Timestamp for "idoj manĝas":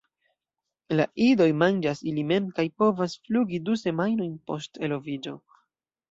1.25-1.99